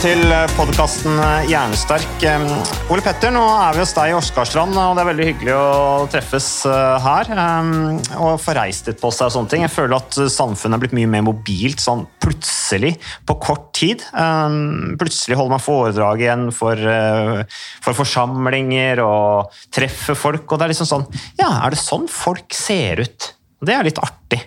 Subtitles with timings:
[0.00, 2.22] Velkommen til podkasten Hjernesterk.
[2.24, 2.46] Um,
[2.88, 6.06] Ole Petter, nå er vi hos deg i Åsgardstrand, og det er veldig hyggelig å
[6.08, 7.28] treffes uh, her.
[8.16, 9.64] Og få reist litt på seg og sånne ting.
[9.66, 12.94] Jeg føler at samfunnet er blitt mye mer mobilt sånn plutselig,
[13.28, 14.06] på kort tid.
[15.02, 16.80] Plutselig holder man foredrag igjen for,
[17.84, 21.04] for forsamlinger og treffer folk, og det er liksom sånn
[21.42, 23.34] Ja, er det sånn folk ser ut?
[23.60, 24.40] Det er litt artig.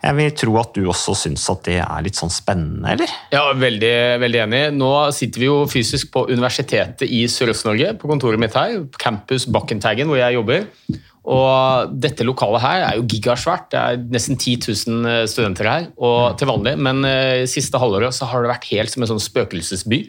[0.00, 3.10] Jeg vil tro at du også syns at det er litt sånn spennende, eller?
[3.34, 4.62] Ja, veldig, veldig enig.
[4.72, 10.08] Nå sitter vi jo fysisk på Universitetet i Sørøst-Norge, på kontoret mitt her, campus Bakkentaggen,
[10.08, 10.64] hvor jeg jobber.
[11.30, 13.68] Og dette lokalet her er jo gigasvært.
[13.74, 14.56] Det er nesten 10
[14.88, 16.78] 000 studenter her og til vanlig.
[16.80, 20.06] Men uh, siste halvåret så har det vært helt som en sånn spøkelsesby.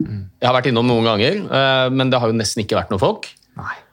[0.00, 3.02] Jeg har vært innom noen ganger, uh, men det har jo nesten ikke vært noen
[3.08, 3.32] folk.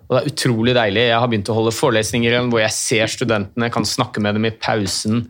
[0.08, 1.09] Og det er utrolig deilig.
[1.09, 4.47] Jeg har begynt å holde forelesninger igjen hvor jeg ser studentene, kan snakke med dem
[4.47, 5.25] i pausen.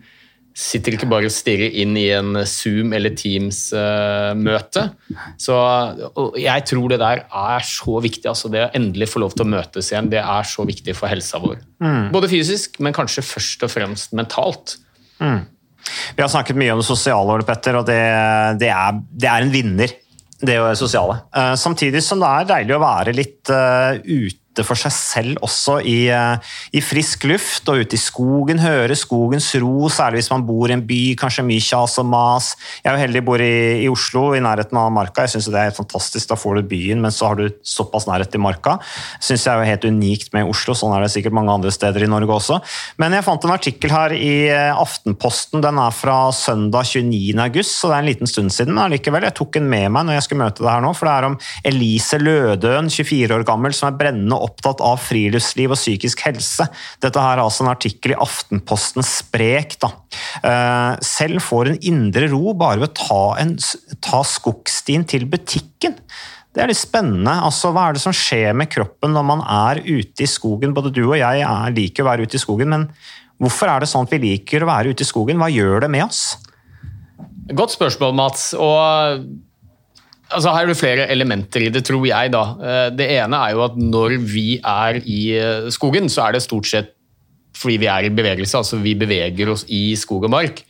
[0.58, 4.84] Sitter ikke bare og stirrer inn i en Zoom- eller Teams-møte.
[5.38, 5.58] Så
[6.38, 8.26] jeg tror det der er så viktig.
[8.30, 11.10] altså Det å endelig få lov til å møtes igjen, det er så viktig for
[11.10, 11.60] helsa vår.
[12.14, 14.78] Både fysisk, men kanskje først og fremst mentalt.
[16.14, 18.02] Vi har snakket mye om det sosiale, Petter, og det,
[18.62, 19.94] det, er, det er en vinner,
[20.38, 21.20] det sosiale.
[21.34, 25.78] Eh, samtidig som det er deilig å være litt uh, ute for seg selv også
[25.86, 28.62] i, eh, i frisk luft og ute i skogen.
[28.62, 32.54] Høre skogens ro, særlig hvis man bor i en by, kanskje mye kjas og mas.
[32.82, 35.26] Jeg er jo heldig bor i, i Oslo, i nærheten av Marka.
[35.26, 36.28] Jeg syns det er helt fantastisk.
[36.30, 38.78] Da får du byen, men så har du såpass nærhet til Marka.
[39.20, 40.76] Syns jeg er jo helt unikt med Oslo.
[40.78, 42.60] Sånn er det sikkert mange andre steder i Norge også.
[43.00, 45.62] Men jeg fant en artikkel her i eh, Aftenposten.
[45.64, 47.36] Den er fra søndag 29.
[47.44, 48.74] august, så det er en liten stund siden.
[48.74, 51.08] Men allikevel, jeg tok den med meg når jeg skulle møte deg her nå, for
[51.08, 55.78] det er om Elise Lødøen, 24 år gammel, som er brennende opptatt av friluftsliv og
[55.78, 56.66] psykisk helse.
[57.04, 59.78] Dette her er altså en artikkel i Aftenposten Sprek.
[59.84, 59.92] Da.
[60.42, 63.54] Eh, Selv får en indre ro bare ved å ta, en,
[64.04, 65.98] ta skogstien til butikken.
[66.54, 67.36] Det er litt spennende.
[67.46, 70.74] Altså, hva er det som skjer med kroppen når man er ute i skogen?
[70.74, 72.88] Både du og jeg er, liker å være ute i skogen, men
[73.38, 75.38] hvorfor er det sånn at vi liker å være ute i skogen?
[75.38, 76.22] Hva gjør det med oss?
[77.54, 78.50] Godt spørsmål, Mats.
[78.58, 79.28] Og
[80.30, 82.32] altså, her er det flere elementer i det, tror jeg.
[82.34, 82.44] da.
[82.60, 86.46] Eh, Det ene er jo at når vi er i eh, skogen, så er det
[86.46, 86.94] stort sett
[87.58, 88.60] fordi vi er i bevegelse.
[88.60, 90.62] altså Vi beveger oss i skog og mark.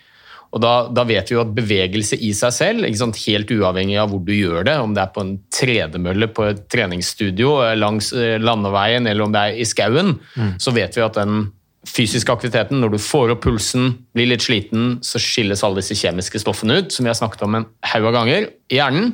[0.57, 4.09] Og da, da vet vi jo at bevegelse i seg selv, sant, helt uavhengig av
[4.09, 8.15] hvor du gjør det, om det er på en tredemølle på et treningsstudio eh, langs
[8.17, 10.17] landeveien eller om det er i skauen,
[10.57, 11.51] så vet vi at den
[11.89, 16.41] fysiske aktiviteten, når du får opp pulsen, blir litt sliten, så skilles alle disse kjemiske
[16.43, 19.13] stoffene ut, som vi har snakket om en haug av ganger, i hjernen,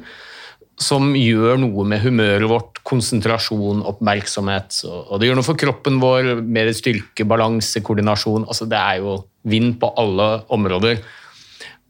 [0.80, 4.80] som gjør noe med humøret vårt, konsentrasjon, oppmerksomhet.
[4.84, 8.48] Og det gjør noe for kroppen vår, mer styrke, balanse, koordinasjon.
[8.48, 9.18] altså Det er jo
[9.48, 10.98] vind på alle områder.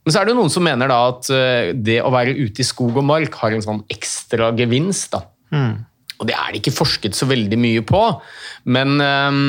[0.05, 2.67] Men så er det noen som mener da at eh, det å være ute i
[2.69, 5.17] skog og mark har en sånn ekstra gevinst.
[5.17, 5.25] da.
[6.21, 8.03] Og det er det ikke forsket så veldig mye på.
[8.71, 9.47] Men ehm,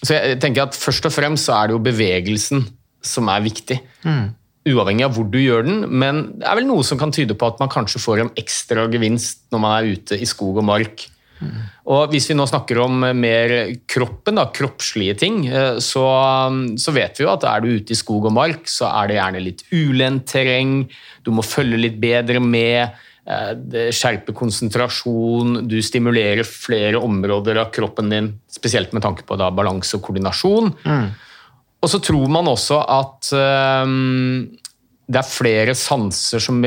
[0.00, 2.62] så jeg tenker at først og fremst så er det jo bevegelsen
[3.04, 3.80] som er viktig.
[4.68, 7.48] Uavhengig av hvor du gjør den, men det er vel noe som kan tyde på
[7.48, 11.06] at man kanskje får en ekstra gevinst når man er ute i skog og mark.
[11.88, 13.52] Og Hvis vi nå snakker om mer
[13.88, 16.04] kroppen, da, kroppslige ting, eh, så,
[16.76, 19.16] så vet vi jo at er du ute i skog og mark, så er det
[19.16, 20.74] gjerne litt ulendt terreng,
[21.24, 22.92] du må følge litt bedre med.
[23.24, 29.40] eh, Det skjerper konsentrasjon, du stimulerer flere områder av kroppen din, spesielt med tanke på
[29.40, 30.74] da balanse og koordinasjon.
[31.80, 34.50] Og så tror man også at øhm,
[35.08, 36.60] det er flere sanser som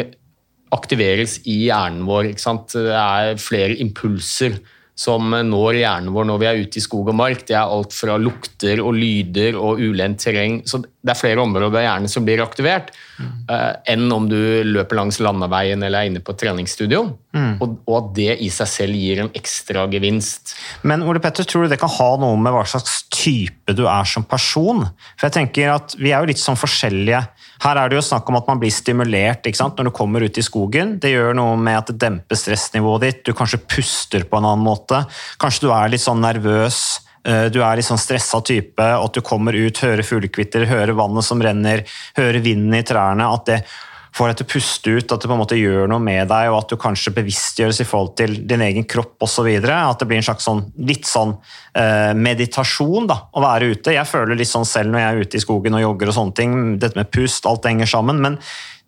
[0.73, 2.33] aktiveres i hjernen vår.
[2.33, 4.57] Det er flere impulser
[4.95, 7.45] som når hjernen vår når vi er ute i skog og mark.
[7.47, 10.59] Det er alt fra lukter og lyder og ulendt terreng.
[10.69, 14.37] Så det er flere områder av hjernen som blir aktivert eh, enn om du
[14.69, 17.01] løper langs landeveien eller er inne på treningsstudio.
[17.33, 20.53] Og, og at det i seg selv gir en ekstra gevinst.
[20.85, 24.05] Men Ole Petter, tror du det kan ha noe med hva slags type du er
[24.09, 24.85] som person?
[25.17, 27.23] For jeg tenker at Vi er jo litt sånn forskjellige.
[27.61, 30.41] Her er det jo snakk om at man blir stimulert når du kommer ut i
[30.41, 30.97] skogen.
[30.99, 33.23] Det gjør noe med at det demper stressnivået ditt.
[33.25, 35.05] Du kanskje puster på en annen måte.
[35.39, 36.99] Kanskje du er litt sånn nervøs.
[37.25, 41.23] eh, Du er litt sånn stressa type, at du kommer ut, hører fuglekvitter, hører vannet
[41.23, 41.83] som renner,
[42.17, 43.33] hører vinden i trærne.
[43.33, 43.63] At det
[44.13, 46.49] får deg til å puste ut, at det på en måte gjør noe med deg,
[46.51, 49.49] og at du kanskje bevisstgjøres i forhold til din egen kropp osv.
[49.63, 51.33] At det blir en slags sånn, litt sånn
[51.79, 53.95] eh, meditasjon da, å være ute.
[53.95, 56.37] Jeg føler litt sånn selv når jeg er ute i skogen og jogger og sånne
[56.37, 56.55] ting.
[56.83, 58.21] Dette med pust, alt henger sammen.
[58.21, 58.37] Men,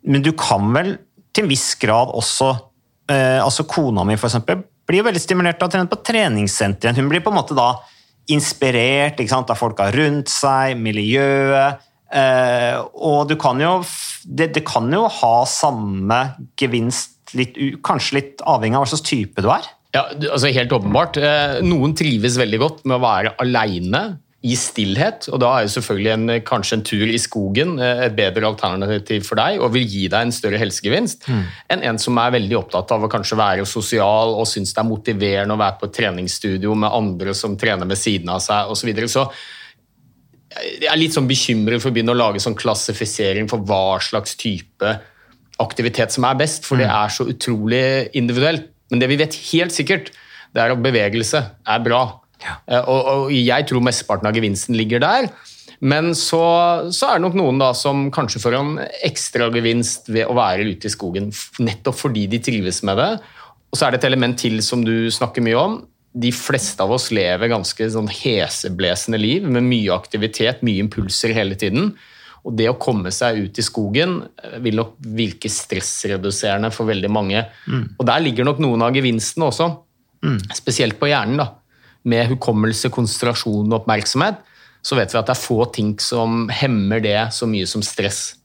[0.06, 0.94] men du kan vel
[1.34, 2.52] til en viss grad også
[3.10, 7.02] eh, altså Kona mi, for eksempel, blir veldig stimulert av å trene på treningssenteret.
[7.02, 7.72] Hun blir på en måte da
[8.30, 11.82] inspirert av folka rundt seg, miljøet.
[12.14, 13.80] Eh, og du kan jo
[14.24, 16.20] det, det kan jo ha samme
[16.58, 19.66] gevinst, litt, kanskje litt avhengig av hva slags type du er.
[19.96, 21.18] Ja, altså Helt åpenbart.
[21.18, 24.04] Eh, Noen trives veldig godt med å være aleine
[24.46, 28.14] i stillhet, og da er jo selvfølgelig en, kanskje en tur i skogen eh, et
[28.14, 32.34] bedre alternativ for deg og vil gi deg en større helsegevinst enn en som er
[32.36, 35.88] veldig opptatt av å kanskje være sosial og syns det er motiverende å være på
[35.88, 38.84] et treningsstudio med andre som trener ved siden av seg osv.
[38.84, 39.10] Så, videre.
[39.10, 39.26] så
[40.62, 44.36] jeg er litt sånn bekymret for å begynne å lage sånn klassifisering for hva slags
[44.40, 44.94] type
[45.62, 47.82] aktivitet som er best, for det er så utrolig
[48.18, 48.68] individuelt.
[48.92, 50.12] Men det vi vet helt sikkert,
[50.54, 52.02] det er at bevegelse er bra.
[52.44, 52.82] Ja.
[52.84, 55.30] Og, og jeg tror mesteparten av gevinsten ligger der.
[55.84, 56.42] Men så,
[56.94, 60.68] så er det nok noen da som kanskje får en ekstra gevinst ved å være
[60.70, 61.28] ute i skogen,
[61.60, 63.10] nettopp fordi de trives med det.
[63.72, 65.76] Og så er det et element til som du snakker mye om.
[66.16, 71.58] De fleste av oss lever ganske sånn heseblesende liv med mye aktivitet, mye impulser hele
[71.60, 71.90] tiden.
[72.46, 77.10] Og det å komme seg ut i skogen eh, vil nok virke stressreduserende for veldig
[77.12, 77.42] mange.
[77.98, 79.68] Og der ligger nok noen av gevinstene også,
[80.54, 81.42] spesielt på hjernen.
[81.42, 81.50] da.
[82.06, 84.38] Med hukommelse, konsentrasjon og oppmerksomhet,
[84.86, 88.36] så vet vi at det er få ting som hemmer det så mye som stress.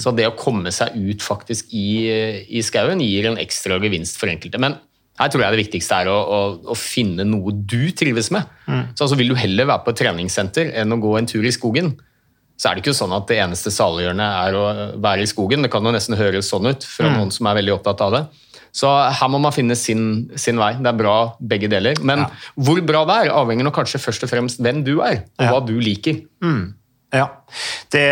[0.00, 2.08] Så det å komme seg ut faktisk i,
[2.44, 4.60] i skauen gir en ekstra gevinst for enkelte.
[4.60, 4.76] Men
[5.22, 6.40] her tror jeg det viktigste er å, å,
[6.74, 8.48] å finne noe du trives med.
[8.92, 11.54] Så altså Vil du heller være på et treningssenter enn å gå en tur i
[11.54, 11.94] skogen,
[12.60, 14.64] så er det ikke sånn at det eneste saliggjørende er å
[15.02, 15.64] være i skogen.
[15.64, 18.22] Det kan jo nesten høres sånn ut fra noen som er veldig opptatt av det.
[18.72, 20.70] Så her må man finne sin, sin vei.
[20.80, 21.98] Det er bra begge deler.
[22.06, 22.22] Men
[22.54, 25.58] hvor bra det er, avhenger nok kanskje først og fremst hvem du er, og hva
[25.66, 26.22] du liker.
[27.12, 27.26] Ja,
[27.92, 28.06] det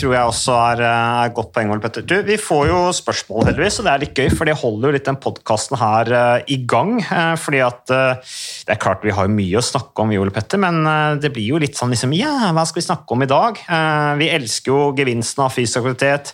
[0.00, 1.68] tror jeg også er, er godt poeng.
[1.82, 2.04] Petter.
[2.08, 4.92] Du, vi får jo spørsmål, heldigvis, og det er litt gøy, for det holder jo
[4.94, 6.94] litt den podkasten her uh, i gang.
[7.04, 10.60] Uh, fordi at uh, Det er klart vi har mye å snakke om, Ole Petter,
[10.62, 10.80] men
[11.20, 13.60] det blir jo litt sånn liksom Ja, hva skal vi snakke om i dag?
[14.18, 16.32] Vi elsker jo gevinsten av fysisk aktivitet.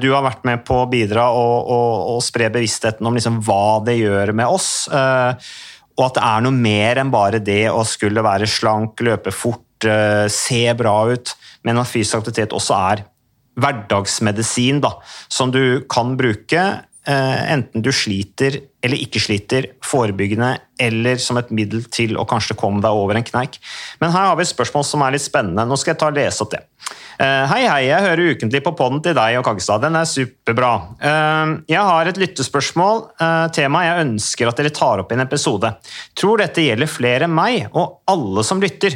[0.00, 3.80] Du har vært med på å bidra og, og, og spre bevisstheten om liksom hva
[3.84, 4.70] det gjør med oss.
[4.88, 9.67] og at det er noe mer enn bare det å skulle være slank, løpe fort,
[10.32, 11.34] se bra ut,
[11.66, 13.04] men at fysisk aktivitet også er
[13.58, 14.94] hverdagsmedisin da,
[15.32, 16.62] som du kan bruke
[17.08, 20.52] eh, enten du sliter eller ikke sliter, forebyggende
[20.82, 23.58] eller som et middel til å kanskje komme deg over en kneik.
[24.02, 25.66] Men her har vi et spørsmål som er litt spennende.
[25.66, 26.62] Nå skal jeg ta og lese opp det.
[27.18, 29.82] Eh, Hei, hei, jeg hører ukentlig på podden til deg og Kagstad.
[29.82, 30.68] Den er superbra.
[31.02, 35.24] Eh, Jeg har et lyttespørsmål, eh, tema jeg ønsker at dere tar opp i en
[35.26, 35.72] episode.
[36.14, 38.94] Tror dette gjelder flere enn meg og alle som lytter.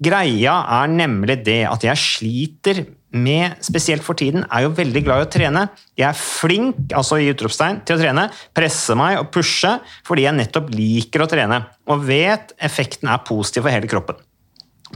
[0.00, 5.24] Greia er nemlig det at jeg sliter med, spesielt for tiden, er jo veldig glad
[5.24, 5.64] i å trene.
[5.96, 10.38] Jeg er flink altså i utropstegn, til å trene, presse meg og pushe fordi jeg
[10.38, 14.22] nettopp liker å trene, og vet effekten er positiv for hele kroppen.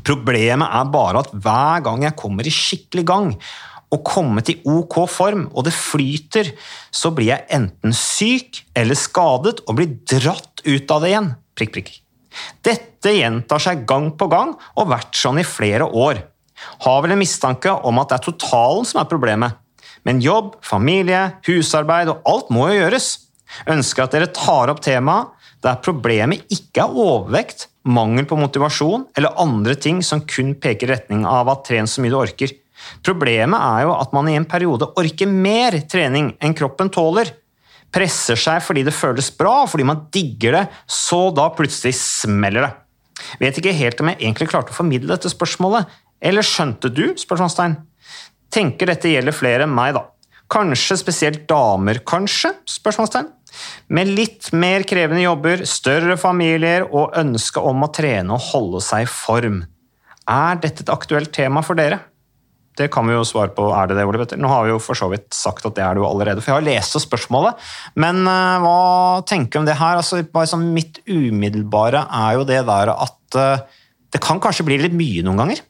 [0.07, 3.33] Problemet er bare at hver gang jeg kommer i skikkelig gang
[3.91, 6.53] og kommer til ok form, og det flyter,
[6.95, 11.33] så blir jeg enten syk eller skadet og blir dratt ut av det igjen.
[11.59, 11.91] Prikk, prikk.
[12.63, 16.23] Dette gjentar seg gang på gang og vært sånn i flere år.
[16.85, 19.59] Har vel en mistanke om at det er totalen som er problemet.
[20.07, 23.11] Men jobb, familie, husarbeid og alt må jo gjøres.
[23.69, 29.39] Ønsker at dere tar opp temaet der problemet ikke er overvekt, mangel på motivasjon eller
[29.41, 32.53] andre ting som kun peker i retning av at tren så mye du orker.
[33.05, 37.33] Problemet er jo at man i en periode orker mer trening enn kroppen tåler.
[37.91, 42.73] Presser seg fordi det føles bra, fordi man digger det, så da plutselig smeller det.
[43.41, 45.89] Vet ikke helt om jeg egentlig klarte å formidle dette spørsmålet.
[46.21, 47.11] Eller skjønte du?
[47.19, 47.77] spørsmålstegn.
[48.53, 50.07] Tenker dette gjelder flere enn meg, da.
[50.51, 52.53] Kanskje spesielt damer, kanskje?
[52.69, 53.29] spørsmålstegn.
[53.93, 59.07] Med litt mer krevende jobber, større familier og ønske om å trene og holde seg
[59.07, 59.65] i form.
[60.31, 62.03] Er dette et aktuelt tema for dere?
[62.79, 63.67] Det kan vi jo svare på.
[63.75, 64.39] Er det det, Ole Petter?
[64.41, 66.53] Nå har vi jo for så vidt sagt at det er det jo allerede, for
[66.53, 67.67] jeg har lest opp spørsmålet.
[68.01, 68.79] Men uh, hva
[69.29, 69.99] tenker du om det her?
[70.01, 74.79] Altså, bare sånn Mitt umiddelbare er jo det der at uh, det kan kanskje bli
[74.81, 75.65] litt mye noen ganger?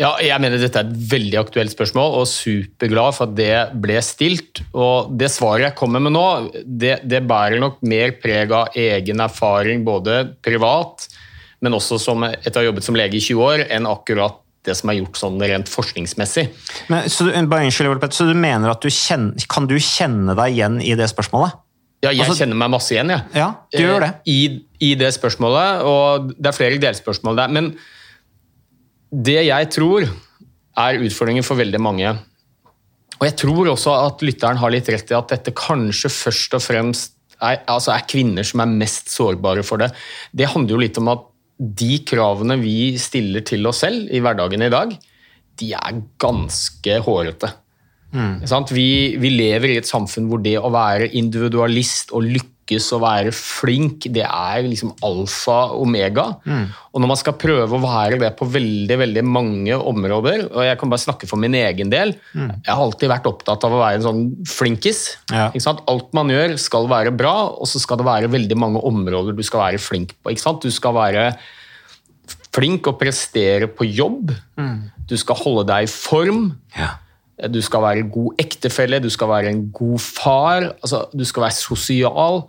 [0.00, 4.00] Ja, jeg mener dette er et veldig aktuelt spørsmål, og superglad for at det ble
[4.02, 4.64] stilt.
[4.74, 6.24] Og det svaret jeg kommer med nå,
[6.66, 11.06] det, det bærer nok mer preg av egen erfaring, både privat,
[11.62, 14.74] men også som etter å ha jobbet som lege i 20 år, enn akkurat det
[14.78, 16.48] som er gjort sånn rent forskningsmessig.
[16.90, 20.34] Men, så, du, bare unnskyld, Petter, så du mener at du kjenner, Kan du kjenne
[20.34, 21.60] deg igjen i det spørsmålet?
[22.04, 23.22] Ja, jeg Altså- kjenner meg masse igjen, jeg.
[23.36, 24.08] Ja, du gjør det.
[24.26, 27.48] Eh, I, I det spørsmålet, og det er flere delspørsmål der.
[27.48, 27.70] Men
[29.14, 30.06] det jeg tror
[30.74, 32.08] er utfordringen for veldig mange
[33.20, 36.64] Og jeg tror også at lytteren har litt rett i at dette kanskje først og
[36.64, 39.90] fremst er, altså er kvinner som er mest sårbare for det.
[40.32, 44.64] Det handler jo litt om at de kravene vi stiller til oss selv i hverdagen
[44.66, 44.94] i dag,
[45.60, 47.50] de er ganske hårete.
[48.14, 48.42] Mm.
[48.70, 52.26] Vi, vi lever i et samfunn hvor det å være individualist og
[52.64, 56.34] lykkes og være flink, det er liksom alfa omega.
[56.44, 56.70] omega.
[56.94, 60.78] Og når man skal prøve å være det på veldig veldig mange områder, og jeg
[60.78, 64.00] kan bare snakke for min egen del, jeg har alltid vært opptatt av å være
[64.00, 65.18] en sånn flinkis.
[65.30, 65.50] Ja.
[65.86, 69.42] Alt man gjør skal være bra, og så skal det være veldig mange områder du
[69.42, 70.32] skal være flink på.
[70.32, 70.64] Ikke sant?
[70.64, 71.32] Du skal være
[72.54, 74.32] flink og prestere på jobb.
[75.04, 76.54] Du skal holde deg i form.
[77.50, 81.48] Du skal være en god ektefelle, du skal være en god far, altså, du skal
[81.48, 82.44] være sosial.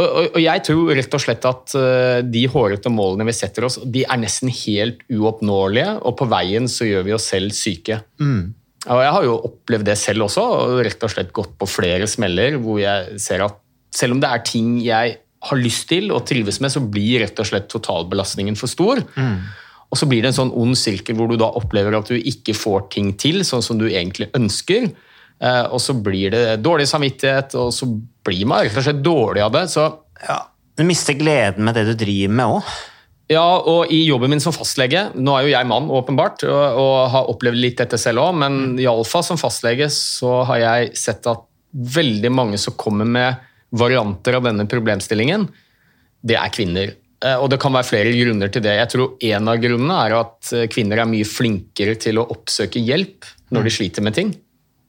[0.00, 3.66] Og, og, og jeg tror rett og slett at eh, de hårete målene vi setter
[3.68, 8.00] oss, de er nesten helt uoppnåelige, og på veien så gjør vi oss selv syke.
[8.88, 12.08] Og jeg har jo opplevd det selv også, og rett og slett gått på flere
[12.10, 13.60] smeller hvor jeg ser at
[13.94, 17.38] selv om det er ting jeg har lyst til og trives med, så blir rett
[17.42, 19.02] og slett totalbelastningen for stor.
[19.92, 22.54] Og så blir det en sånn ond sirkel hvor du da opplever at du ikke
[22.56, 24.86] får ting til sånn som du egentlig ønsker.
[25.42, 27.88] Eh, Og så blir det dårlig samvittighet, og så
[28.24, 29.66] blir man rett og slett dårlig av det.
[29.68, 29.90] Så
[30.76, 32.62] Du mister gleden med det du driver med òg.
[33.28, 37.10] ja, og i jobben min som fastlege Nå er jo jeg mann, åpenbart, og, og
[37.12, 41.44] har opplevd litt dette selv òg, men iallfall som fastlege så har jeg sett at
[41.72, 43.36] veldig mange som kommer med
[43.72, 45.46] varianter av denne problemstillingen,
[46.22, 46.92] det er kvinner.
[47.22, 48.76] Eh, Og det kan være flere grunner til det.
[48.80, 52.82] Jeg tror En av grunnene er at eh, kvinner er mye flinkere til å oppsøke
[52.82, 54.34] hjelp når de sliter med ting.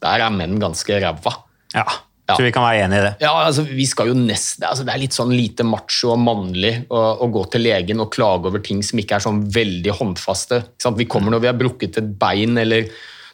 [0.04, 1.38] Der er menn ganske ræva.
[1.76, 1.86] Ja.
[2.24, 2.38] Ja.
[2.38, 3.16] Tror vi kan være enige i det.
[3.20, 6.86] Ja, altså, vi skal jo nesten, altså, Det er litt sånn lite macho og mannlig
[6.88, 10.62] å, å gå til legen og klage over ting som ikke er sånn veldig håndfaste.
[10.96, 12.88] Vi kommer når vi har brukket et bein, eller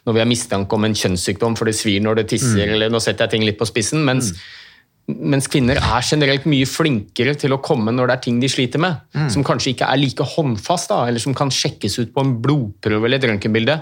[0.08, 2.98] når vi har mistanke om en kjønnssykdom for det svir når det tisser, eller nå
[2.98, 4.02] setter jeg ting litt på spissen.
[4.02, 4.32] mens
[5.08, 8.78] mens kvinner er generelt mye flinkere til å komme når det er ting de sliter
[8.78, 9.00] med,
[9.32, 13.06] som kanskje ikke er like håndfast, da, eller som kan sjekkes ut på en blodprøve
[13.08, 13.80] eller et røntgenbilde.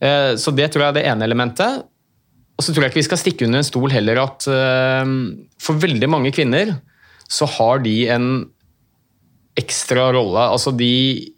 [0.00, 1.84] Eh, Så det tror jeg er det ene elementet.
[2.58, 5.12] Og så tror jeg ikke vi skal stikke under en stol heller at eh,
[5.60, 6.74] for veldig mange kvinner
[7.30, 8.26] så har de en
[9.60, 10.40] ekstra rolle.
[10.50, 10.90] Altså de,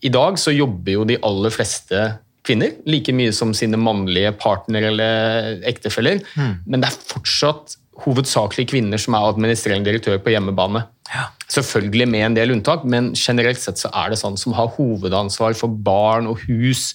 [0.02, 4.88] I dag så jobber jo de aller fleste kvinner like mye som sine mannlige partnere
[4.90, 6.22] eller ektefeller,
[6.66, 10.80] men det er fortsatt hovedsakelig kvinner som er administrerende direktør på hjemmebane.
[11.52, 15.52] Selvfølgelig med en del unntak, men generelt sett så er det sånn som har hovedansvar
[15.58, 16.94] for barn og hus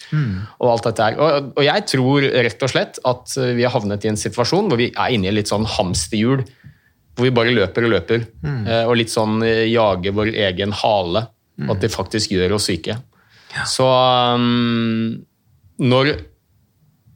[0.57, 1.19] og alt dette her.
[1.21, 4.81] Og, og jeg tror rett og slett at vi har havnet i en situasjon hvor
[4.81, 6.41] vi er inne i litt sånn hamsterhjul,
[7.13, 8.61] hvor vi bare løper og løper, mm.
[8.89, 11.27] og litt sånn eh, jager vår egen hale,
[11.57, 11.71] Mm.
[11.73, 12.99] at det faktisk gjør oss syke.
[13.65, 13.85] Så
[14.37, 15.17] um,
[15.81, 16.11] når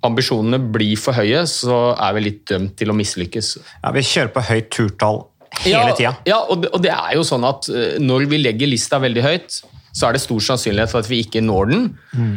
[0.06, 3.52] ambisjonene blir for høye, så er vi litt dømt til å mislykkes.
[3.82, 5.22] Ja, vi kjører på høyt turtall
[5.62, 6.16] hele tida.
[6.30, 9.26] Ja, og det, og det er jo sånn at eh, når vi legger lista veldig
[9.26, 11.88] høyt, så er det stor sannsynlighet for at vi ikke når den.
[12.16, 12.36] Mm.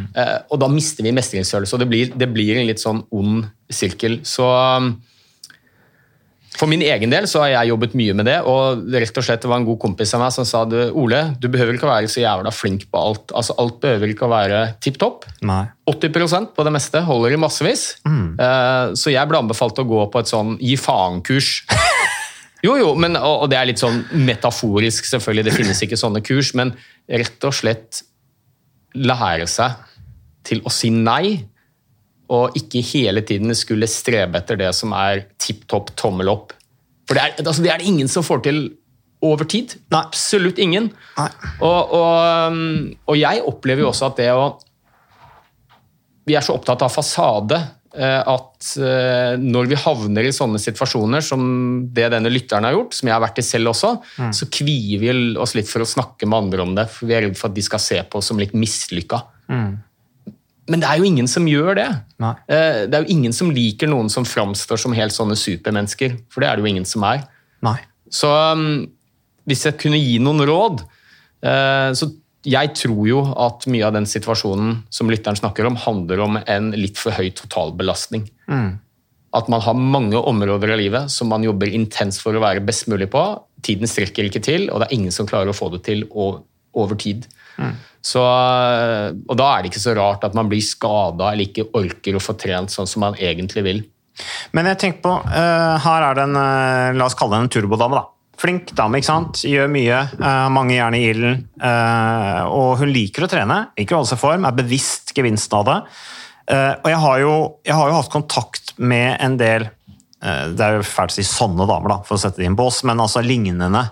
[0.50, 4.18] og da mister vi mestringsfølelse, og det blir, det blir en litt sånn ond sirkel.
[4.26, 4.96] Så um,
[6.54, 9.42] for min egen del så har jeg jobbet mye med det, og rett og slett
[9.42, 11.92] det var en god kompis av meg som sa du, Ole, du behøver ikke å
[11.92, 13.34] være så jævla flink på alt.
[13.34, 15.26] Altså, alt behøver ikke å være tipp topp.
[15.90, 17.84] 80% på det meste holder i massevis.
[18.38, 21.52] Eh, Så jeg ble anbefalt å gå på et sånn gi faen-kurs.
[22.64, 25.42] Jo, jo, men, og og det er litt sånn metaforisk, selvfølgelig.
[25.44, 26.70] Det finnes ikke sånne kurs, men
[27.12, 27.98] rett og slett
[28.96, 29.74] lære seg
[30.48, 31.42] til å si nei,
[32.32, 36.54] og ikke hele tiden skulle strebe etter det som er tipp topp tommel opp.
[37.04, 38.64] For det er, altså, det er det ingen som får til
[39.24, 39.76] over tid.
[39.92, 40.02] Nei.
[40.02, 40.90] Absolutt ingen.
[41.16, 44.52] Og, og, um, og jeg opplever jo også at det å
[46.24, 47.56] Vi er så opptatt av fasade
[47.92, 51.42] eh, at eh, når vi havner i sånne situasjoner som
[51.92, 53.90] det denne lytteren har gjort, som jeg har vært i selv også,
[54.32, 56.86] så kvier vi oss litt for å snakke med andre om det.
[56.88, 59.20] For vi er redd for at de skal se på oss som litt mislykka.
[60.70, 61.88] Men det er jo ingen som gjør det.
[62.22, 62.32] Nei.
[62.48, 66.18] Eh, Det er jo ingen som liker noen som framstår som helt sånne supermennesker.
[66.32, 67.26] For det er det jo ingen som er.
[67.64, 67.78] Nei.
[68.08, 68.86] Så um,
[69.48, 70.84] hvis jeg kunne gi noen råd
[71.44, 72.08] eh, Så
[72.44, 76.72] jeg tror jo at mye av den situasjonen som lytteren snakker om, handler om en
[76.76, 78.26] litt for høy totalbelastning.
[79.34, 82.86] At man har mange områder av livet som man jobber intenst for å være best
[82.92, 83.22] mulig på.
[83.64, 87.00] Tiden strekker ikke til, og det er ingen som klarer å få det til over
[87.00, 87.24] tid.
[88.04, 91.70] Så, eh, og da er det ikke så rart at man blir skada eller ikke
[91.78, 93.80] orker å få trent sånn som man egentlig vil.
[94.54, 97.54] Men jeg tenker på, eh, her er det en, eh, la oss kalle det en
[97.56, 98.04] turbodame da.
[98.36, 99.40] Flink dame, ikke sant?
[99.46, 99.98] Gjør mye,
[100.50, 101.44] mange jern i ilden,
[102.50, 105.76] og hun liker å trene, å holde seg i form, er bevisst gevinsten av det.
[106.82, 109.70] Og jeg har, jo, jeg har jo hatt kontakt med en del,
[110.20, 112.58] det er jo fælt å si sånne damer da, for å sette det i en
[112.58, 113.84] bås, men altså lignende,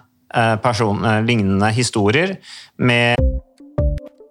[0.61, 2.35] person, lignende historier
[2.79, 3.15] med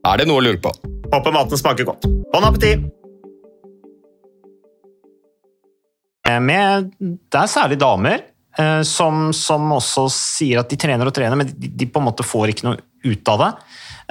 [0.00, 0.70] Er det noe å lure på?
[1.12, 2.06] Håper maten smaker godt.
[2.32, 2.86] Bon appétit!
[6.24, 8.22] Eh, Med, det er særlig damer
[8.56, 12.06] eh, som, som også sier at de trener og trener, men de, de på en
[12.08, 13.50] måte får ikke noe ut av det.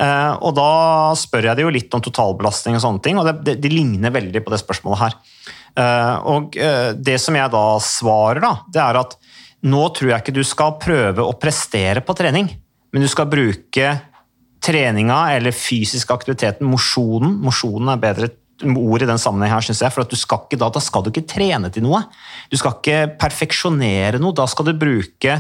[0.06, 0.70] Eh, og da
[1.18, 4.14] spør jeg de jo litt om totalbelastning og sånne ting, og det, det, de ligner
[4.14, 5.18] veldig på det spørsmålet her.
[5.80, 6.60] Eh, og
[7.02, 9.18] det som jeg da svarer, da, det er at
[9.66, 12.54] nå tror jeg ikke du skal prøve å prestere på trening,
[12.94, 13.90] men du skal bruke
[14.64, 18.30] treninga eller fysisk aktiviteten, mosjonen Mosjonen er bedre
[18.68, 19.94] ord i den sammenheng her, synes jeg.
[19.96, 22.04] For du skal ikke, da, da skal du ikke trene til noe.
[22.52, 24.36] Du skal ikke perfeksjonere noe.
[24.36, 25.40] Da skal du bruke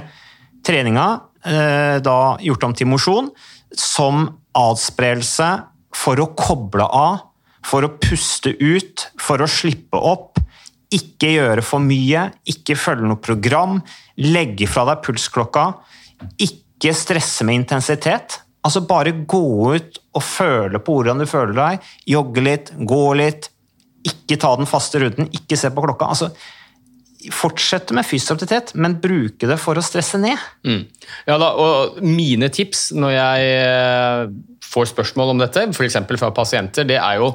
[0.65, 1.07] treninga,
[1.43, 3.31] eh, da gjort om til mosjon,
[3.75, 4.27] som
[4.57, 5.49] adspredelse
[5.95, 7.25] for å koble av,
[7.65, 10.39] for å puste ut, for å slippe opp.
[10.95, 13.81] Ikke gjøre for mye, ikke følge noe program.
[14.17, 15.65] Legge fra deg pulsklokka.
[16.41, 18.39] Ikke stresse med intensitet.
[18.67, 21.89] Altså Bare gå ut og føle på hvordan du føler deg.
[22.11, 23.49] Jogge litt, gå litt.
[24.07, 26.09] Ikke ta den faste ruten, ikke se på klokka.
[26.11, 26.31] altså
[27.35, 30.39] Fortsette med fysisk aktivitet, men bruke det for å stresse ned.
[30.63, 30.85] Mm.
[31.27, 34.21] Ja da, og Mine tips når jeg eh,
[34.63, 35.99] får spørsmål om dette, f.eks.
[36.15, 37.33] fra pasienter, det er jo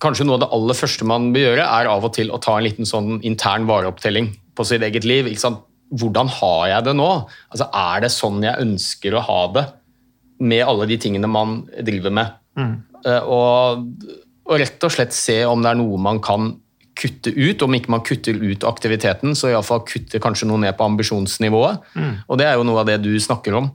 [0.00, 2.56] kanskje noe av det aller første man bør gjøre, er av og til å ta
[2.56, 5.28] en liten sånn intern vareopptelling på sitt eget liv.
[5.96, 7.10] Hvordan har jeg det nå?
[7.52, 9.66] Altså, Er det sånn jeg ønsker å ha det
[10.42, 12.38] med alle de tingene man driver med?
[12.58, 12.76] Mm.
[13.06, 13.84] Og,
[14.46, 16.54] og rett og slett se om det er noe man kan
[16.96, 17.62] kutte ut.
[17.62, 21.84] Om ikke man kutter ut aktiviteten, så iallfall kutte kanskje noe ned på ambisjonsnivået.
[21.96, 22.12] Mm.
[22.26, 23.70] Og det er jo noe av det du snakker om.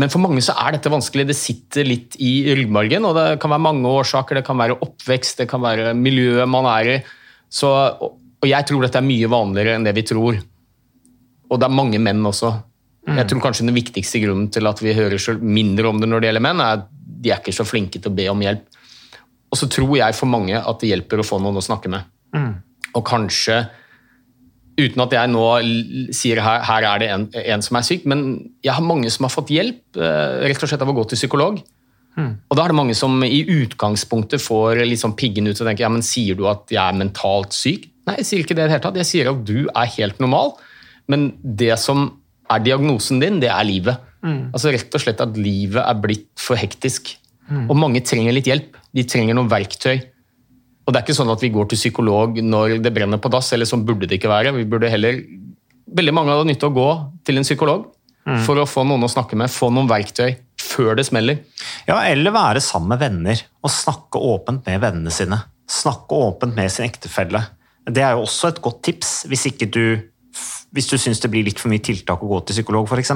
[0.00, 1.28] Men for mange så er dette vanskelig.
[1.28, 4.40] Det sitter litt i ryggmargen, og det kan være mange årsaker.
[4.40, 6.98] Det kan være oppvekst, det kan være miljøet man er i.
[7.52, 10.40] Så, og jeg tror dette er mye vanligere enn det vi tror.
[11.50, 12.50] Og det er mange menn også.
[13.04, 13.18] Mm.
[13.20, 16.30] Jeg tror kanskje den viktigste grunnen til at vi hører mindre om det når det
[16.30, 16.86] gjelder menn, er at
[17.24, 18.64] de er ikke så flinke til å be om hjelp.
[19.52, 22.08] Og så tror jeg for mange at det hjelper å få noen å snakke med.
[22.34, 22.54] Mm.
[22.98, 23.60] Og kanskje,
[24.80, 25.44] uten at jeg nå
[26.16, 28.24] sier her, her er det en, en, som er syk, men
[28.64, 31.20] jeg har mange som har fått hjelp eh, rett og slett av å gå til
[31.20, 31.60] psykolog.
[32.14, 32.32] Mm.
[32.48, 35.92] Og da er det mange som i utgangspunktet får liksom piggen ut og tenker ja,
[35.92, 37.88] men sier du at jeg er mentalt syk?
[38.08, 39.00] Nei, jeg sier ikke det i det hele tatt.
[39.00, 40.54] Jeg sier at du er helt normal,
[41.10, 42.08] men det som
[42.52, 44.10] er diagnosen din, det er livet.
[44.24, 44.50] Mm.
[44.56, 47.14] Altså Rett og slett at livet er blitt for hektisk.
[47.48, 47.68] Mm.
[47.68, 48.76] Og mange trenger litt hjelp.
[48.94, 49.96] De trenger noen verktøy.
[50.84, 53.52] Og det er ikke sånn at vi går til psykolog når det brenner på dass,
[53.56, 54.54] eller sånn burde det ikke være.
[54.56, 55.22] Vi burde heller,
[55.94, 56.88] Veldig mange hadde nytte av å gå
[57.28, 57.82] til en psykolog
[58.26, 58.38] mm.
[58.46, 61.42] for å få noen å snakke med, få noen verktøy før det smeller.
[61.86, 65.38] Ja, eller være sammen med venner og snakke åpent med vennene sine.
[65.70, 67.44] Snakke åpent med sin ektefelle.
[67.84, 69.84] Det er jo også et godt tips hvis ikke du
[70.74, 73.12] hvis du syns det blir litt for mye tiltak å gå til psykolog, f.eks.?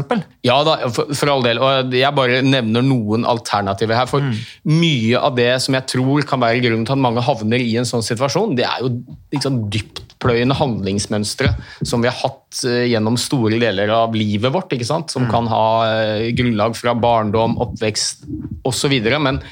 [0.47, 1.59] Ja da, for, for, all del.
[1.59, 4.07] Og jeg bare nevner noen alternativer her.
[4.11, 4.37] For mm.
[4.71, 7.88] mye av det som jeg tror kan være grunnen til at mange havner i en
[7.88, 8.92] sånn situasjon, det er jo
[9.35, 11.51] liksom dyptpløyende handlingsmønstre
[11.83, 14.77] som vi har hatt uh, gjennom store deler av livet vårt.
[14.77, 15.11] ikke sant?
[15.11, 15.33] Som mm.
[15.35, 18.23] kan ha uh, grunnlag fra barndom, oppvekst
[18.71, 18.94] osv.
[19.18, 19.42] Men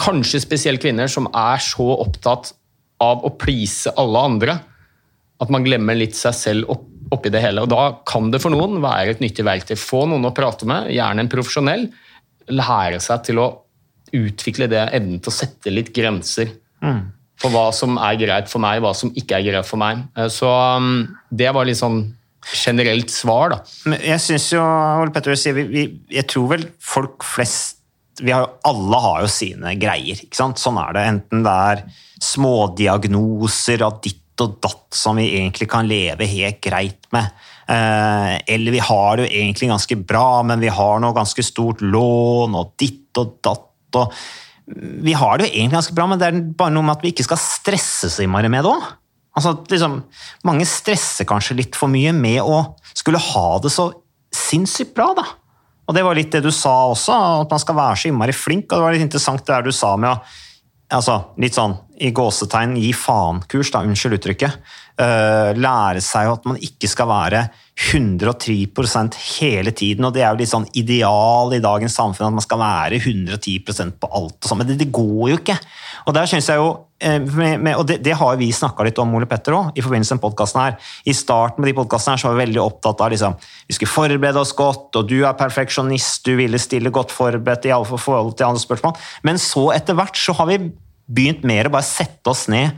[0.00, 2.54] kanskje spesielt kvinner som er så opptatt
[3.04, 4.56] av å please alle andre
[5.42, 7.64] at man glemmer litt seg selv opp, oppi det hele.
[7.64, 9.76] Og Da kan det for noen være et nyttig verktøy.
[9.78, 11.88] Få noen å prate med, gjerne en profesjonell.
[12.50, 13.48] Lære seg til å
[14.16, 16.48] utvikle det evnen til å sette litt grenser
[16.80, 17.00] mm.
[17.40, 20.06] for hva som er greit for meg, hva som ikke er greit for meg.
[20.16, 20.48] Eh, så
[20.78, 22.06] um, det var litt sånn
[22.48, 23.58] generelt svar, da.
[23.90, 25.82] Men jeg synes jo, Ole Petter, vi, vi,
[26.14, 27.76] jeg tror vel folk flest
[28.26, 30.18] har, alle har jo sine greier.
[30.24, 30.58] ikke sant?
[30.58, 31.04] Sånn er det.
[31.12, 31.84] Enten det er
[32.24, 37.30] smådiagnoser av ditt og datt som vi egentlig kan leve helt greit med.
[37.68, 41.82] Eh, eller vi har det jo egentlig ganske bra, men vi har noe ganske stort
[41.84, 43.98] lån og ditt og datt.
[44.00, 44.14] og
[45.04, 47.12] Vi har det jo egentlig ganske bra, men det er bare noe med at vi
[47.12, 48.88] ikke skal stresse så innmari med det òg.
[49.38, 50.00] Altså, liksom,
[50.48, 52.62] mange stresser kanskje litt for mye med å
[52.96, 53.92] skulle ha det så
[54.34, 55.12] sinnssykt bra.
[55.14, 55.26] da.
[55.88, 58.72] Og Det var litt det du sa også, at man skal være så innmari flink.
[58.72, 60.20] og Det var litt interessant det der du sa med å
[60.94, 64.60] altså, litt sånn i gåsetegn gi faen-kurs, da, unnskyld uttrykket.
[64.98, 67.44] Uh, lære seg at man ikke skal være
[67.78, 70.04] 110% hele tiden.
[70.04, 74.00] og Det er jo litt sånn ideal i dagens samfunn at man skal være 110%
[74.02, 74.34] på alt.
[74.42, 75.54] og sånn, Men det, det, går jo ikke.
[76.06, 78.98] Og der synes jeg jo, uh, med, med, og det, det, har vi snakka litt
[78.98, 80.90] om, Ole Petter, også, i forbindelse med podkasten her.
[81.06, 83.38] I starten med de podkastene her var vi veldig opptatt av liksom,
[83.70, 87.74] vi skulle forberede oss godt, og du er perfeksjonist, du ville stille godt forberedt i
[87.76, 88.98] alle forhold til andre spørsmål.
[89.22, 90.64] Men så etter hvert så har vi
[91.06, 92.74] begynt mer å bare sette oss ned,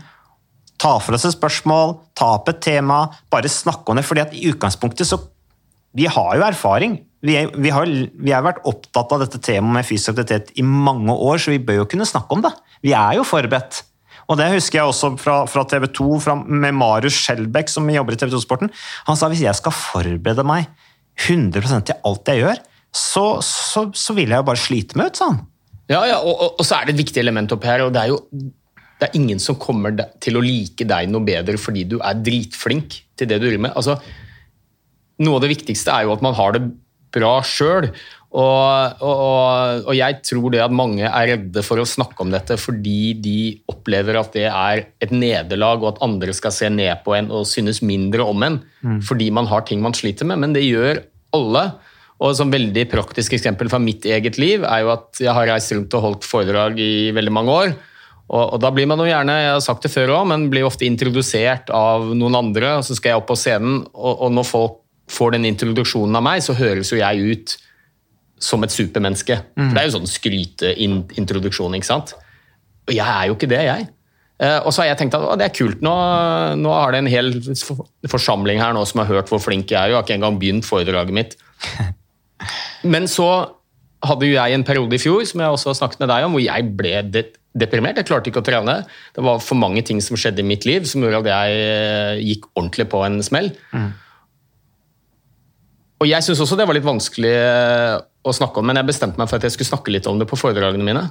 [0.80, 4.06] ta for oss et spørsmål, ta opp et tema, bare snakke om det.
[4.08, 5.20] fordi at i utgangspunktet så
[5.92, 7.00] Vi har jo erfaring.
[7.20, 10.62] Vi, er, vi, har, vi har vært opptatt av dette temaet med fysisk aktivitet i
[10.62, 12.52] mange år, så vi bør jo kunne snakke om det.
[12.86, 13.80] Vi er jo forberedt.
[14.30, 18.14] Og det husker jeg også fra, fra TV 2, fra, med Marius Skjelbæk, som jobber
[18.14, 18.70] i TV 2-sporten.
[19.08, 20.70] Han sa hvis jeg skal forberede meg
[21.18, 22.62] 100% til alt jeg gjør,
[22.94, 25.42] så, så, så vil jeg jo bare slite meg ut, sa han.
[25.90, 28.04] Ja, ja og, og, og, så er det et viktig element oppi her, og det
[28.04, 28.20] er jo
[29.00, 33.00] det er ingen som kommer til å like deg noe bedre fordi du er dritflink
[33.16, 33.76] til det du driver med.
[33.78, 33.96] Altså,
[35.24, 36.64] noe av det viktigste er jo at man har det
[37.14, 37.88] bra sjøl.
[38.30, 42.54] Og, og, og, jeg tror det at mange er redde for å snakke om dette
[42.62, 43.38] fordi de
[43.72, 47.48] opplever at det er et nederlag, og at andre skal se ned på en og
[47.50, 48.60] synes mindre om en
[49.02, 50.44] fordi man har ting man sliter med.
[50.44, 51.02] Men det gjør
[51.36, 51.64] alle.
[52.20, 55.72] Og som veldig praktisk eksempel fra mitt eget liv er jo at jeg har reist
[55.72, 57.72] rundt og holdt foredrag i veldig mange år.
[58.30, 60.66] Og, og da blir man jo gjerne, jeg har sagt det før også, men blir
[60.68, 64.46] ofte introdusert av noen andre, og så skal jeg opp på scenen, og, og når
[64.46, 64.76] folk
[65.10, 67.56] får den introduksjonen av meg, så høres jo jeg ut
[68.40, 69.40] som et supermenneske.
[69.58, 72.14] For det er jo sånn skryteintroduksjon, ikke sant?
[72.86, 73.88] Og jeg er jo ikke det, jeg.
[74.40, 75.92] Eh, Og så har jeg tenkt at det er kult, nå,
[76.56, 77.34] nå har det en hel
[78.08, 79.90] forsamling her nå som har hørt hvor flink jeg er.
[79.92, 81.36] Jeg har ikke engang begynt foredraget mitt.
[82.94, 83.28] Men så
[84.06, 86.38] hadde jo jeg en periode i fjor som jeg også har snakket med deg om,
[86.38, 87.98] hvor jeg ble de deprimert.
[87.98, 88.76] Jeg klarte ikke å trene.
[89.16, 92.22] Det var for mange ting som skjedde i mitt liv som gjorde at jeg eh,
[92.22, 93.50] gikk ordentlig på en smell.
[96.00, 99.20] Og jeg syns også det var litt vanskelig eh, å snakke om, men jeg bestemte
[99.20, 101.04] meg for at jeg skulle snakke litt om det på foredragene mine.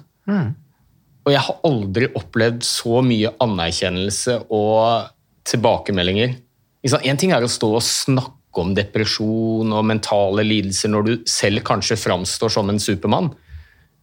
[1.28, 5.10] Og jeg har aldri opplevd så mye anerkjennelse og
[5.49, 6.38] tilbakemeldinger.
[7.04, 11.62] En ting er å stå og snakke om depresjon og mentale lidelser når du selv
[11.67, 13.30] kanskje framstår som en supermann.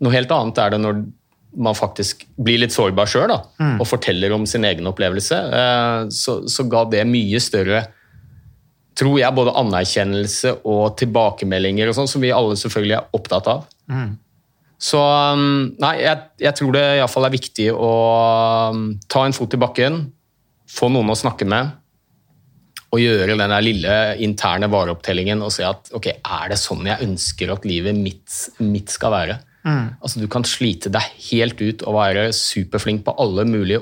[0.05, 1.01] Noe helt annet er det når
[1.57, 5.37] man faktisk blir litt sårbar sjøl og forteller om sin egen opplevelse.
[5.61, 7.87] Eh, Så, så ga det mye større
[8.97, 13.66] tror jeg, både anerkjennelse og tilbakemeldinger og sånn, som vi alle selvfølgelig er opptatt av.
[14.81, 17.90] Så um, nei, jeg, jeg tror det iallfall er viktig å
[18.73, 19.99] um, ta en fot i bakken,
[20.69, 21.75] få noen å snakke med,
[22.92, 27.05] og gjøre den der lille interne vareopptellingen og se at ok, er det sånn jeg
[27.05, 29.38] ønsker at livet mitt, mitt skal være?
[29.67, 31.03] Altså Du kan slite deg
[31.33, 33.81] helt ut og være superflink på alle mulige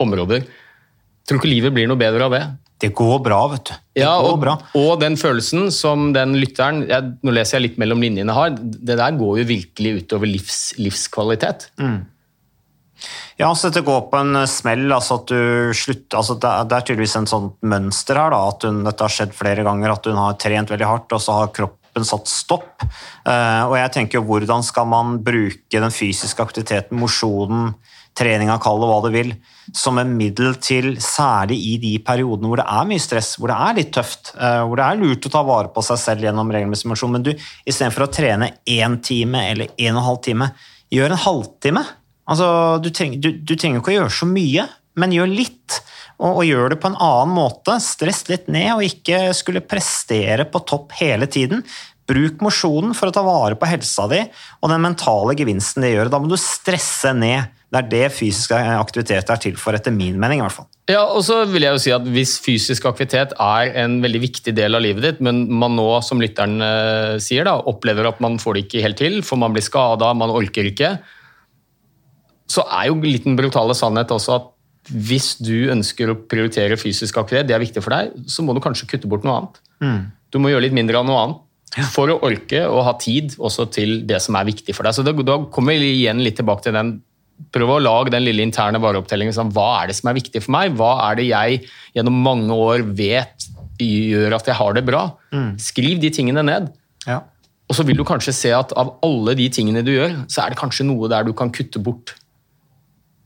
[0.00, 0.46] områder.
[1.28, 2.44] Tror ikke livet blir noe bedre av det.
[2.80, 3.72] Det går bra, vet du.
[3.98, 4.54] Det Ja, går og, bra.
[4.80, 8.54] og den følelsen som den lytteren jeg, Nå leser jeg litt mellom linjene har.
[8.56, 11.68] Det der går jo virkelig utover livs, livskvalitet.
[13.40, 16.76] Ja, så dette går på en smell, altså at du slutter altså det, er, det
[16.76, 20.08] er tydeligvis en sånn mønster her, da, at hun, dette har skjedd flere ganger, at
[20.10, 22.84] hun har trent veldig hardt, og så har kroppen satt stopp.
[23.28, 27.74] Eh, og jeg tenker hvordan skal man bruke den fysiske aktiviteten, mosjonen,
[28.18, 29.30] treninga, kall det hva du vil,
[29.76, 33.58] som en middel til, særlig i de periodene hvor det er mye stress, hvor det
[33.68, 36.50] er litt tøft, eh, hvor det er lurt å ta vare på seg selv gjennom
[36.52, 37.32] regelmessig mosjon, men du,
[37.64, 40.50] istedenfor å trene én time eller en og en halv time,
[40.90, 41.86] gjør en halvtime.
[42.30, 42.50] Altså,
[42.82, 44.66] du, trenger, du, du trenger ikke å gjøre så mye,
[44.98, 45.80] men gjør litt.
[46.20, 47.78] Og, og gjør det på en annen måte.
[47.82, 51.64] Stress litt ned, og ikke skulle prestere på topp hele tiden.
[52.10, 56.10] Bruk mosjonen for å ta vare på helsa di og den mentale gevinsten det gjør.
[56.12, 57.56] Da må du stresse ned.
[57.70, 60.40] Det er det fysisk aktivitet er til for, etter min mening.
[60.40, 60.66] i hvert fall.
[60.90, 64.54] Ja, og så vil jeg jo si at Hvis fysisk aktivitet er en veldig viktig
[64.56, 68.40] del av livet ditt, men man nå, som lytteren eh, sier, da, opplever at man
[68.42, 70.96] får det ikke helt til, for man blir skada, man orker ikke,
[72.50, 74.50] så er jo litt den brutale sannhet også at
[74.88, 78.62] hvis du ønsker å prioritere fysisk aktivitet, det er viktig for deg, så må du
[78.64, 79.60] kanskje kutte bort noe annet.
[80.32, 81.46] Du må gjøre litt mindre av noe annet
[81.94, 84.96] for å orke å ha tid også til det som er viktig for deg.
[84.96, 86.98] Så da, da kommer vi igjen litt tilbake til den
[87.54, 89.32] Prøv å lage den lille interne vareopptellingen.
[89.32, 90.74] Sånn, hva er det som er viktig for meg?
[90.76, 91.62] Hva er det jeg
[91.96, 93.46] gjennom mange år vet
[93.80, 95.06] gjør at jeg har det bra?
[95.56, 96.68] Skriv de tingene ned.
[97.08, 97.22] Ja.
[97.70, 100.52] Og så vil du kanskje se at av alle de tingene du gjør, så er
[100.52, 102.12] det kanskje noe der du kan kutte bort.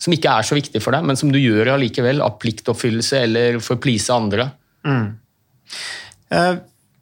[0.04, 3.58] Som ikke er så viktig for deg, men som du gjør allikevel av pliktoppfyllelse eller
[3.64, 4.50] for å please andre.
[4.84, 6.54] Eh,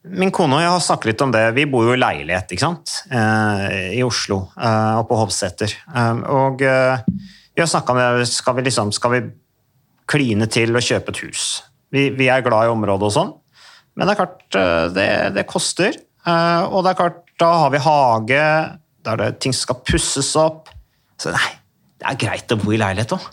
[0.02, 1.42] Min kone og jeg har snakket litt om det.
[1.54, 2.94] Vi bor jo i leilighet ikke sant?
[3.06, 5.74] Eh, i Oslo, eh, og på Hovseter.
[5.94, 8.26] Eh, og vi har snakka om det.
[8.26, 9.20] Skal vi, liksom, skal vi
[10.10, 11.44] kline til og kjøpe et hus?
[11.94, 13.32] Vi, vi er glad i området og sånn,
[13.94, 14.42] men det er klart,
[14.96, 15.94] det, det koster.
[16.24, 18.44] Og det er klart, da har vi hage,
[19.04, 20.72] da er det ting som skal pusses opp.
[21.20, 21.50] Så nei,
[22.02, 23.28] det er greit å bo i leilighet òg.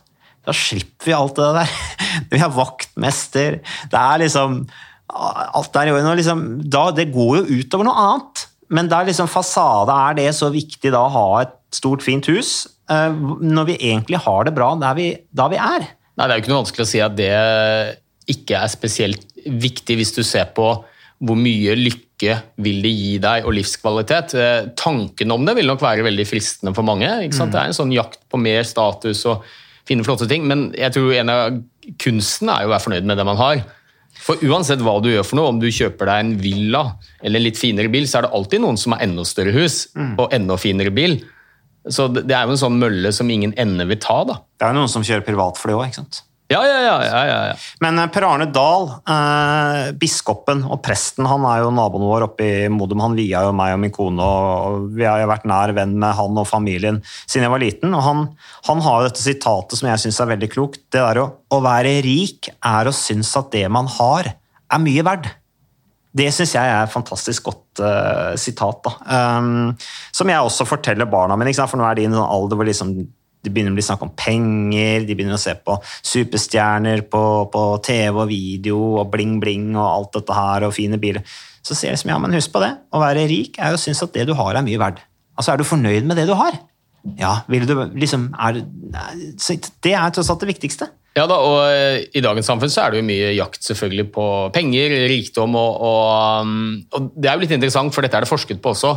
[0.46, 1.74] Da slipper vi alt det der.
[2.32, 3.60] Vi har vaktmester.
[3.90, 4.62] Det er liksom
[5.10, 6.12] Alt er i orden.
[6.20, 8.44] Liksom, det går jo utover noe annet.
[8.70, 12.68] Men der liksom fasade er det så viktig da å ha et stort, fint hus,
[12.94, 13.10] eh,
[13.42, 15.88] når vi egentlig har det bra der vi, der vi er.
[16.14, 17.32] Nei, Det er jo ikke noe vanskelig å si at det
[18.30, 20.68] ikke er spesielt viktig hvis du ser på
[21.20, 24.36] hvor mye lykke vil det gi deg og livskvalitet.
[24.40, 27.10] Eh, Tanken om det vil nok være veldig fristende for mange.
[27.36, 27.52] sant?
[27.52, 29.44] Det er en sånn jakt på mer status og
[29.90, 31.60] finne flotte ting, men jeg tror en av
[31.98, 33.64] kunsten er jo å være fornøyd med det man har.
[34.20, 36.82] For uansett hva du gjør for noe, om du kjøper deg en villa
[37.24, 39.88] eller en litt finere bil, så er det alltid noen som har enda større hus
[40.20, 41.20] og enda finere bil.
[41.90, 44.36] Så det er jo en sånn mølle som ingen ende vil ta, da.
[44.60, 46.22] Det er noen som kjører privatfly òg, ikke sant.
[46.50, 46.94] Ja, ja, ja.
[47.06, 47.56] ja, ja.
[47.80, 52.48] Men eh, Per Arne Dahl, eh, biskopen og presten, han er jo naboen vår oppe
[52.48, 53.04] i Modum.
[53.06, 56.18] Han via jo meg og min kone, og vi har jo vært nær venn med
[56.18, 57.94] han og familien siden jeg var liten.
[57.94, 58.24] og Han,
[58.66, 60.82] han har jo dette sitatet som jeg syns er veldig klokt.
[60.90, 64.34] Det der å, å være rik er å synes at det man har,
[64.74, 65.30] er mye verd.
[66.18, 68.82] Det syns jeg er et fantastisk godt uh, sitat.
[68.90, 68.96] da.
[69.38, 69.78] Um,
[70.10, 72.70] som jeg også forteller barna mine, for nå er de i en sånn alder hvor
[72.74, 72.98] liksom
[73.44, 77.24] det begynner å bli snakk om penger, de begynner å se på superstjerner på,
[77.54, 81.24] på TV og video og bling-bling og alt dette her og fine biler.
[81.64, 83.82] Så sier jeg som, ja, men husk på det, å være rik er jo å
[83.82, 85.00] synes at det du har er mye verd.
[85.40, 86.58] Altså, er du fornøyd med det du har?
[87.20, 88.60] Ja, vil du liksom er,
[89.80, 90.90] Det er tross alt det viktigste.
[91.18, 94.26] Ja da, og eh, I dagens samfunn så er det jo mye jakt selvfølgelig på
[94.56, 98.32] penger, rikdom, og, og, um, og det er jo litt interessant, for dette er det
[98.32, 98.94] forsket på også.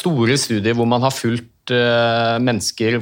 [0.00, 2.98] Store studier hvor man har fulgt uh, mennesker,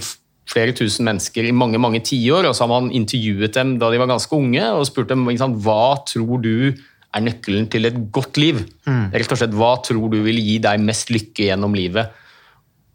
[0.51, 4.01] flere tusen mennesker i mange mange tiår, og så har man intervjuet dem da de
[4.01, 6.75] var ganske unge og spurt dem sant, hva tror du
[7.15, 8.61] er nøkkelen til et godt liv.
[8.89, 9.07] Mm.
[9.15, 12.11] Rett og slett, Hva tror du vil gi deg mest lykke gjennom livet?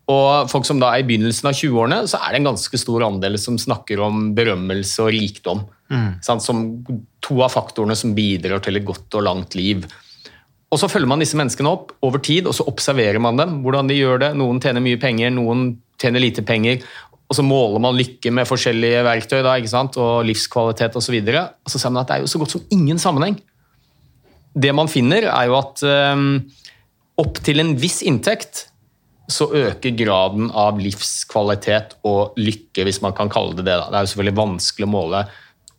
[0.10, 3.06] Og folk som da er i begynnelsen av 20-årene, så er det en ganske stor
[3.06, 5.64] andel som snakker om berømmelse og rikdom.
[5.94, 6.10] Mm.
[6.26, 6.64] Sant, som
[7.24, 9.86] to av faktorene som bidrar til et godt og langt liv.
[10.70, 13.62] Og Så følger man disse menneskene opp over tid, og så observerer man dem.
[13.64, 14.36] hvordan de gjør det.
[14.38, 16.82] Noen tjener mye penger, noen tjener lite penger.
[17.30, 19.54] Og så måler man lykke med forskjellige verktøy da,
[20.02, 21.20] og livskvalitet osv.
[21.20, 23.38] Og, så og så ser man at det er jo så godt som ingen sammenheng.
[24.58, 26.40] Det man finner, er jo at um,
[27.22, 28.66] opp til en viss inntekt
[29.30, 33.78] så øker graden av livskvalitet og lykke, hvis man kan kalle det det.
[33.78, 33.92] Da.
[33.92, 35.22] Det er jo selvfølgelig vanskelig å måle.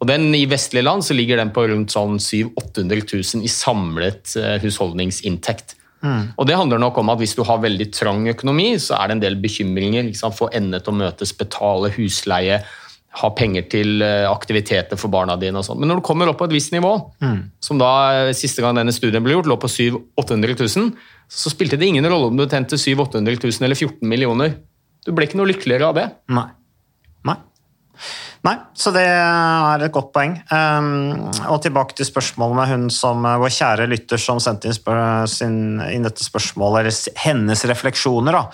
[0.00, 3.02] Og den, I vestlige land så ligger den på rundt sånn 700 000-800
[3.34, 5.74] 000 i samlet uh, husholdningsinntekt.
[6.00, 6.32] Mm.
[6.36, 9.16] Og Det handler nok om at hvis du har veldig trang økonomi, så er det
[9.16, 10.06] en del bekymringer.
[10.08, 12.60] Liksom, få endene til å møtes, betale husleie,
[13.20, 15.58] ha penger til eh, aktiviteter for barna dine.
[15.58, 15.80] og sånn.
[15.82, 17.40] Men når du kommer opp på et visst nivå, mm.
[17.62, 17.90] som da
[18.28, 20.92] eh, siste gang denne studien ble gjort, lå på 700 000-800 000,
[21.30, 24.56] så spilte det ingen rolle om du tjente 700 000-800 000 eller 14 millioner.
[25.06, 26.06] Du ble ikke noe lykkeligere av det.
[26.30, 26.46] Nei.
[27.26, 27.36] Nei.
[28.40, 30.38] Nei, så det er et godt poeng.
[30.48, 34.78] Um, og tilbake til spørsmålet med hun som uh, vår kjære lytter som sendte inn,
[35.28, 35.58] sin,
[35.92, 38.46] inn dette spørsmålet, eller hennes refleksjoner, da.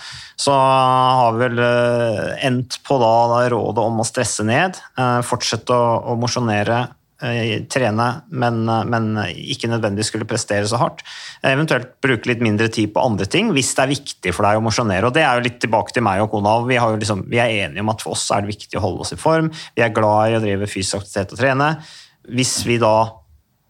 [0.43, 3.15] Så har vi vel uh, endt på da,
[3.55, 8.59] rådet om å stresse ned, uh, fortsette å, å mosjonere Eh, trene, men,
[8.91, 11.01] men, ikke nødvendigvis skulle prestere så hardt.
[11.47, 14.65] Eventuelt bruke litt mindre tid på andre ting hvis det er viktig for deg å
[14.65, 15.09] mosjonere.
[15.09, 16.59] Og det er jo litt tilbake til meg og kona.
[16.69, 19.15] Vi, liksom, vi, er enige om at for oss er det viktig å holde oss
[19.17, 19.49] i form.
[19.77, 21.71] Vi er glad i å drive fysisk aktivitet og trene.
[22.37, 22.95] Hvis vi da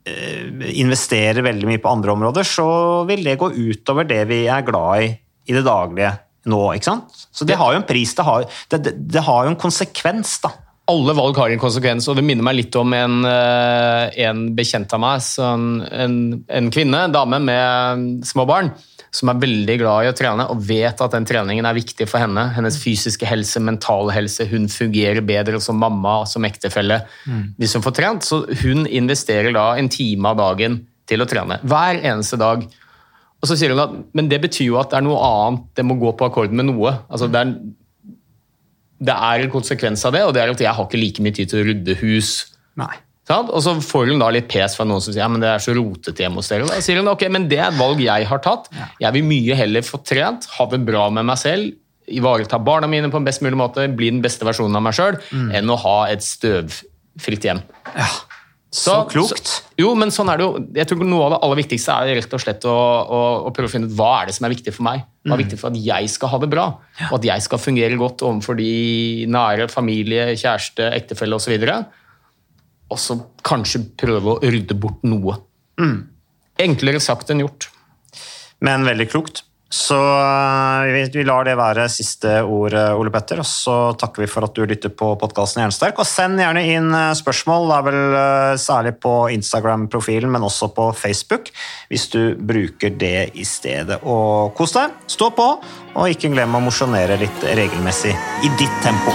[0.08, 0.50] eh,
[0.82, 2.68] investerer veldig mye på andre områder, så
[3.06, 5.14] vil det gå utover det vi er glad i
[5.46, 6.12] i det daglige
[6.50, 6.60] nå.
[6.74, 7.26] ikke sant?
[7.30, 8.14] Så det har jo en pris.
[8.18, 10.50] Det har, det, det, det har jo en konsekvens, da
[10.86, 14.92] alle valg har en konsekvens, og det minner meg litt om en, eh, en bekjent
[14.94, 15.24] av meg.
[15.42, 18.70] En, en, kvinne, en dame med små barn,
[19.10, 22.22] som er veldig glad i å trene og vet at den treningen er viktig for
[22.22, 22.44] henne.
[22.54, 24.46] Hennes fysiske helse, mentale helse.
[24.46, 27.56] Hun fungerer bedre som mamma, som ektefelle mm.
[27.58, 28.26] hvis hun får trent.
[28.28, 31.58] Så hun investerer da en time av dagen til å trene.
[31.66, 32.62] Hver eneste dag.
[33.40, 35.86] Og så sier hun at men det betyr jo at det er noe annet, det
[35.86, 36.94] må gå på akkord med noe.
[37.10, 37.56] Altså det er
[38.98, 41.36] det er en konsekvens av det, og det er at jeg har ikke like mye
[41.36, 42.30] tid til å rydde hus.
[42.80, 42.94] Nei.
[43.26, 45.62] Og så får hun da litt pes fra noen som sier ja, men det er
[45.62, 46.68] så rotete hjemme hos dere.
[46.70, 48.68] Da sier hun ok, men det er et valg jeg har tatt.
[49.02, 51.74] Jeg vil mye heller få trent, ha det bra med meg selv,
[52.06, 55.18] ivareta barna mine på en best mulig måte, bli den beste versjonen av meg sjøl,
[55.18, 55.48] mm.
[55.58, 57.64] enn å ha et støvfritt hjem.
[57.96, 58.06] Ja.
[58.76, 59.48] Så, så klokt.
[59.48, 60.60] Så, jo, men sånn er det jo.
[60.76, 63.70] Jeg tror Noe av det aller viktigste er rett og slett å, å, å, prøve
[63.70, 65.06] å finne ut hva er det som er viktig for meg.
[65.24, 65.42] Hva er mm.
[65.44, 66.66] viktig for at jeg skal ha det bra,
[67.08, 68.68] og at jeg skal fungere godt overfor de
[69.32, 71.56] nære, familie, kjæreste, ektefelle osv.
[72.92, 75.38] Og så kanskje prøve å rydde bort noe.
[75.80, 75.98] Mm.
[76.66, 77.70] Enklere sagt enn gjort.
[78.64, 79.46] Men veldig klokt.
[79.68, 83.40] Så eh, vi, lar det være siste ord, eh, Ole Petter.
[83.42, 85.98] Og så takker vi for at du lytter på podkasten Jernsterk.
[85.98, 90.92] Og send gjerne inn eh, spørsmål, det er vel særlig på Instagram-profilen, men også på
[90.94, 91.50] Facebook,
[91.90, 93.98] hvis du bruker det i stedet.
[94.06, 95.50] Og kos deg, stå på,
[95.96, 98.14] og ikke glem å mosjonere litt regelmessig
[98.46, 99.14] i ditt tempo.